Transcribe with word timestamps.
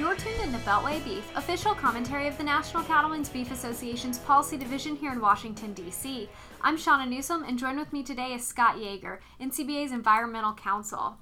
You're 0.00 0.16
tuned 0.16 0.40
into 0.40 0.56
Beltway 0.60 1.04
Beef, 1.04 1.30
official 1.36 1.74
commentary 1.74 2.26
of 2.26 2.38
the 2.38 2.42
National 2.42 2.82
Cattlemen's 2.82 3.28
Beef 3.28 3.52
Association's 3.52 4.18
policy 4.20 4.56
division 4.56 4.96
here 4.96 5.12
in 5.12 5.20
Washington, 5.20 5.74
D.C. 5.74 6.26
I'm 6.62 6.78
Shauna 6.78 7.06
Newsom, 7.06 7.44
and 7.44 7.58
joined 7.58 7.78
with 7.78 7.92
me 7.92 8.02
today 8.02 8.32
is 8.32 8.46
Scott 8.46 8.78
Yager, 8.78 9.20
NCBA's 9.42 9.92
Environmental 9.92 10.54
Counsel. 10.54 11.18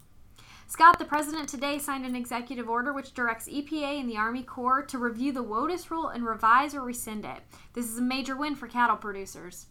Scott, 0.68 1.00
the 1.00 1.04
president 1.04 1.48
today 1.48 1.80
signed 1.80 2.06
an 2.06 2.14
executive 2.14 2.68
order 2.68 2.92
which 2.92 3.14
directs 3.14 3.48
EPA 3.48 3.98
and 3.98 4.08
the 4.08 4.16
Army 4.16 4.44
Corps 4.44 4.82
to 4.82 4.96
review 4.96 5.32
the 5.32 5.42
WOTUS 5.42 5.90
rule 5.90 6.06
and 6.06 6.24
revise 6.24 6.72
or 6.72 6.82
rescind 6.82 7.24
it. 7.24 7.42
This 7.72 7.90
is 7.90 7.98
a 7.98 8.02
major 8.02 8.36
win 8.36 8.54
for 8.54 8.68
cattle 8.68 8.96
producers 8.96 9.66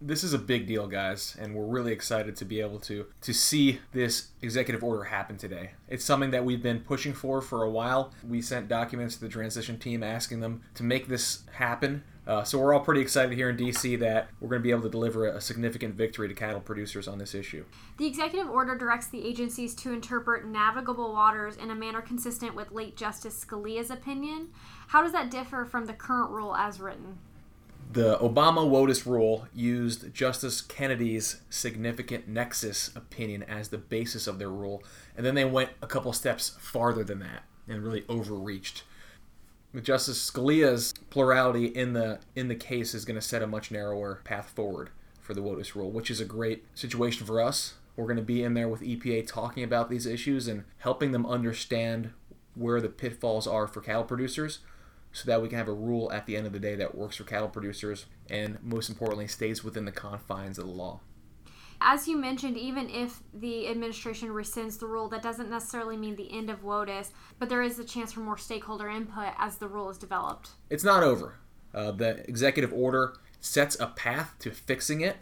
this 0.00 0.24
is 0.24 0.32
a 0.32 0.38
big 0.38 0.66
deal, 0.66 0.86
guys, 0.86 1.36
and 1.38 1.54
we're 1.54 1.64
really 1.64 1.92
excited 1.92 2.36
to 2.36 2.44
be 2.44 2.60
able 2.60 2.80
to 2.80 3.06
to 3.20 3.32
see 3.32 3.80
this 3.92 4.28
executive 4.40 4.82
order 4.82 5.04
happen 5.04 5.36
today. 5.36 5.72
It's 5.88 6.04
something 6.04 6.30
that 6.30 6.44
we've 6.44 6.62
been 6.62 6.80
pushing 6.80 7.12
for 7.12 7.40
for 7.40 7.62
a 7.62 7.70
while. 7.70 8.12
We 8.26 8.42
sent 8.42 8.68
documents 8.68 9.16
to 9.16 9.20
the 9.22 9.28
transition 9.28 9.78
team 9.78 10.02
asking 10.02 10.40
them 10.40 10.62
to 10.74 10.82
make 10.82 11.08
this 11.08 11.44
happen. 11.52 12.02
Uh, 12.24 12.44
so 12.44 12.56
we're 12.56 12.72
all 12.72 12.80
pretty 12.80 13.00
excited 13.00 13.36
here 13.36 13.50
in 13.50 13.56
DC 13.56 13.98
that 13.98 14.28
we're 14.40 14.48
going 14.48 14.60
to 14.60 14.62
be 14.62 14.70
able 14.70 14.82
to 14.82 14.88
deliver 14.88 15.26
a 15.26 15.40
significant 15.40 15.96
victory 15.96 16.28
to 16.28 16.34
cattle 16.34 16.60
producers 16.60 17.08
on 17.08 17.18
this 17.18 17.34
issue. 17.34 17.64
The 17.98 18.06
executive 18.06 18.48
order 18.48 18.76
directs 18.76 19.08
the 19.08 19.26
agencies 19.26 19.74
to 19.76 19.92
interpret 19.92 20.46
navigable 20.46 21.12
waters 21.12 21.56
in 21.56 21.70
a 21.70 21.74
manner 21.74 22.00
consistent 22.00 22.54
with 22.54 22.70
late 22.70 22.96
Justice 22.96 23.44
Scalia's 23.44 23.90
opinion. 23.90 24.50
How 24.88 25.02
does 25.02 25.12
that 25.12 25.32
differ 25.32 25.64
from 25.64 25.86
the 25.86 25.94
current 25.94 26.30
rule 26.30 26.54
as 26.54 26.78
written? 26.78 27.18
The 27.92 28.16
Obama 28.20 28.66
WOTUS 28.66 29.04
rule 29.04 29.48
used 29.54 30.14
Justice 30.14 30.62
Kennedy's 30.62 31.42
significant 31.50 32.26
nexus 32.26 32.90
opinion 32.96 33.42
as 33.42 33.68
the 33.68 33.76
basis 33.76 34.26
of 34.26 34.38
their 34.38 34.48
rule, 34.48 34.82
and 35.14 35.26
then 35.26 35.34
they 35.34 35.44
went 35.44 35.72
a 35.82 35.86
couple 35.86 36.10
steps 36.14 36.56
farther 36.58 37.04
than 37.04 37.18
that 37.18 37.42
and 37.68 37.82
really 37.82 38.04
overreached. 38.08 38.84
Justice 39.82 40.30
Scalia's 40.30 40.94
plurality 41.10 41.66
in 41.66 41.92
the 41.92 42.20
in 42.34 42.48
the 42.48 42.54
case 42.54 42.94
is 42.94 43.04
going 43.04 43.20
to 43.20 43.20
set 43.20 43.42
a 43.42 43.46
much 43.46 43.70
narrower 43.70 44.22
path 44.24 44.48
forward 44.48 44.88
for 45.20 45.34
the 45.34 45.42
WOTUS 45.42 45.74
rule, 45.74 45.90
which 45.90 46.10
is 46.10 46.18
a 46.18 46.24
great 46.24 46.64
situation 46.74 47.26
for 47.26 47.42
us. 47.42 47.74
We're 47.94 48.06
going 48.06 48.16
to 48.16 48.22
be 48.22 48.42
in 48.42 48.54
there 48.54 48.68
with 48.68 48.80
EPA 48.80 49.26
talking 49.26 49.64
about 49.64 49.90
these 49.90 50.06
issues 50.06 50.48
and 50.48 50.64
helping 50.78 51.12
them 51.12 51.26
understand 51.26 52.12
where 52.54 52.80
the 52.80 52.88
pitfalls 52.88 53.46
are 53.46 53.66
for 53.66 53.82
cattle 53.82 54.04
producers 54.04 54.60
so 55.12 55.26
that 55.26 55.42
we 55.42 55.48
can 55.48 55.58
have 55.58 55.68
a 55.68 55.72
rule 55.72 56.10
at 56.12 56.26
the 56.26 56.36
end 56.36 56.46
of 56.46 56.52
the 56.52 56.58
day 56.58 56.74
that 56.74 56.94
works 56.94 57.16
for 57.16 57.24
cattle 57.24 57.48
producers 57.48 58.06
and 58.30 58.58
most 58.62 58.88
importantly 58.88 59.26
stays 59.26 59.62
within 59.62 59.84
the 59.84 59.92
confines 59.92 60.58
of 60.58 60.66
the 60.66 60.72
law. 60.72 61.00
As 61.84 62.06
you 62.06 62.16
mentioned, 62.16 62.56
even 62.56 62.88
if 62.88 63.22
the 63.34 63.68
administration 63.68 64.28
rescinds 64.28 64.78
the 64.78 64.86
rule, 64.86 65.08
that 65.08 65.20
doesn't 65.20 65.50
necessarily 65.50 65.96
mean 65.96 66.14
the 66.14 66.32
end 66.32 66.48
of 66.48 66.62
WOTUS, 66.62 67.10
but 67.40 67.48
there 67.48 67.60
is 67.60 67.78
a 67.78 67.84
chance 67.84 68.12
for 68.12 68.20
more 68.20 68.38
stakeholder 68.38 68.88
input 68.88 69.32
as 69.36 69.56
the 69.56 69.66
rule 69.66 69.90
is 69.90 69.98
developed. 69.98 70.50
It's 70.70 70.84
not 70.84 71.02
over. 71.02 71.40
Uh, 71.74 71.90
the 71.90 72.28
executive 72.28 72.72
order 72.72 73.16
sets 73.40 73.76
a 73.80 73.88
path 73.88 74.36
to 74.38 74.52
fixing 74.52 75.00
it, 75.00 75.16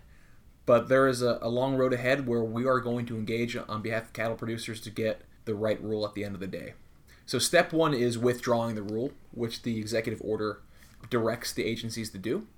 but 0.66 0.88
there 0.88 1.08
is 1.08 1.22
a, 1.22 1.38
a 1.41 1.48
long 1.48 1.77
road 1.77 1.94
ahead 1.94 2.27
where 2.27 2.44
we 2.44 2.66
are 2.66 2.80
going 2.80 3.06
to 3.06 3.16
engage 3.16 3.56
on 3.56 3.80
behalf 3.80 4.04
of 4.04 4.12
cattle 4.12 4.36
producers 4.36 4.82
to 4.82 4.91
get 4.91 5.22
the 5.47 5.54
right 5.54 5.82
rule 5.82 6.06
at 6.06 6.14
the 6.14 6.25
end 6.25 6.34
of 6.34 6.41
the 6.41 6.47
day. 6.47 6.75
So, 7.31 7.39
step 7.39 7.73
one 7.73 7.95
is 7.95 8.19
withdrawing 8.19 8.75
the 8.75 8.83
rule, 8.83 9.12
which 9.31 9.62
the 9.62 9.78
executive 9.78 10.20
order 10.20 10.62
directs 11.11 11.53
the 11.53 11.64
agencies 11.64 12.11
to 12.11 12.19
do. 12.19 12.48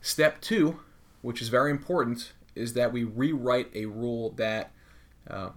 Step 0.00 0.40
two, 0.40 0.78
which 1.22 1.42
is 1.42 1.48
very 1.48 1.72
important, 1.72 2.32
is 2.54 2.74
that 2.74 2.92
we 2.92 3.02
rewrite 3.02 3.68
a 3.74 3.86
rule 3.86 4.30
that 4.36 4.70
uh, 5.28 5.48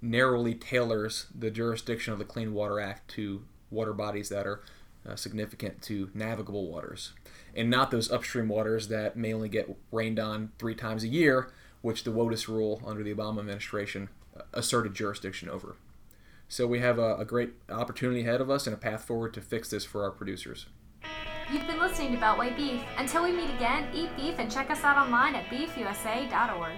narrowly 0.00 0.54
tailors 0.54 1.26
the 1.36 1.50
jurisdiction 1.50 2.12
of 2.12 2.20
the 2.20 2.24
Clean 2.24 2.54
Water 2.54 2.78
Act 2.78 3.10
to 3.14 3.42
water 3.72 3.92
bodies 3.92 4.28
that 4.28 4.46
are 4.46 4.62
uh, 5.04 5.16
significant 5.16 5.82
to 5.82 6.08
navigable 6.14 6.70
waters, 6.70 7.12
and 7.56 7.68
not 7.68 7.90
those 7.90 8.08
upstream 8.08 8.46
waters 8.46 8.86
that 8.86 9.16
may 9.16 9.34
only 9.34 9.48
get 9.48 9.76
rained 9.90 10.20
on 10.20 10.52
three 10.60 10.76
times 10.76 11.02
a 11.02 11.08
year, 11.08 11.50
which 11.82 12.04
the 12.04 12.12
WOTUS 12.12 12.46
rule 12.46 12.80
under 12.86 13.02
the 13.02 13.12
Obama 13.12 13.40
administration 13.40 14.10
uh, 14.38 14.42
asserted 14.52 14.94
jurisdiction 14.94 15.50
over. 15.50 15.74
So 16.48 16.66
we 16.66 16.78
have 16.80 16.98
a, 16.98 17.16
a 17.16 17.24
great 17.24 17.50
opportunity 17.68 18.20
ahead 18.20 18.40
of 18.40 18.50
us 18.50 18.66
and 18.66 18.74
a 18.74 18.78
path 18.78 19.04
forward 19.04 19.34
to 19.34 19.40
fix 19.40 19.70
this 19.70 19.84
for 19.84 20.02
our 20.02 20.10
producers. 20.10 20.66
You've 21.52 21.66
been 21.66 21.78
listening 21.78 22.12
to 22.12 22.18
Beltway 22.18 22.56
Beef. 22.56 22.82
Until 22.98 23.22
we 23.22 23.32
meet 23.32 23.50
again, 23.50 23.88
eat 23.94 24.10
beef 24.16 24.34
and 24.38 24.50
check 24.50 24.70
us 24.70 24.82
out 24.82 24.96
online 24.96 25.34
at 25.34 25.46
beefusa.org. 25.46 26.72